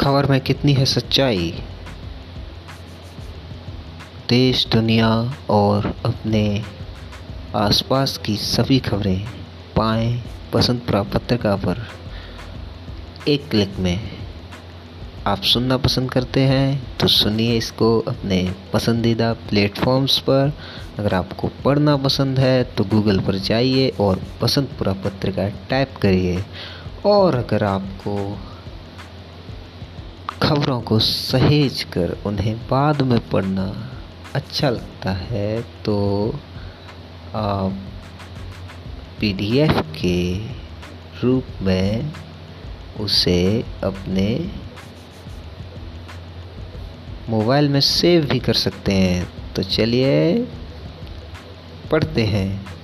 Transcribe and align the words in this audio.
खबर 0.00 0.26
में 0.26 0.40
कितनी 0.40 0.72
है 0.72 0.84
सच्चाई? 0.84 1.50
देश, 4.28 4.66
दुनिया 4.66 5.08
और 5.50 5.86
अपने 6.04 6.62
आसपास 7.56 8.16
की 8.18 8.36
सभी 8.36 8.78
खबरें 8.78 9.26
पाएँ 9.76 10.22
बसंतपुरा 10.54 11.02
पत्रिका 11.02 11.54
पर। 11.56 11.86
एक 13.28 13.48
क्लिक 13.50 13.78
में 13.78 14.10
आप 15.26 15.42
सुनना 15.42 15.76
पसंद 15.76 16.10
करते 16.10 16.40
हैं 16.40 16.98
तो 16.98 17.08
सुनिए 17.08 17.56
इसको 17.56 17.98
अपने 18.00 18.54
पसंदीदा 18.72 19.32
प्लेटफॉर्म्स 19.48 20.18
पर। 20.18 20.52
अगर 20.98 21.14
आपको 21.14 21.48
पढ़ना 21.64 21.96
पसंद 21.96 22.38
है 22.38 22.62
तो 22.64 22.84
गूगल 22.84 23.18
पर 23.20 23.38
जाइए 23.42 23.88
और 24.00 24.20
बसंतपुरा 24.42 24.92
पत्रिका 25.04 25.48
टाइप 25.70 25.96
करिए। 26.02 26.44
और 27.06 27.34
अगर 27.34 27.64
आपको 27.64 28.16
खबरों 30.42 30.80
को 30.80 30.98
सहेज 30.98 31.82
कर 31.82 32.18
उन्हें 32.26 32.58
बाद 32.58 33.02
में 33.02 33.28
पढ़ना 33.28 33.92
अच्छा 34.34 34.70
लगता 34.70 35.12
है 35.12 35.62
तो 35.62 36.34
आप 37.34 37.82
पीडीएफ 39.20 39.70
के 39.70 40.38
रूप 41.22 41.44
में 41.62 42.12
उसे 43.00 43.64
अपने 43.84 44.50
मोबाइल 47.28 47.68
में 47.68 47.80
सेव 47.80 48.24
भी 48.24 48.38
कर 48.38 48.54
सकते 48.54 48.92
हैं। 48.92 49.28
तो 49.54 49.62
चलिए, 49.62 50.42
पढ़ते 51.90 52.24
हैं। 52.24 52.75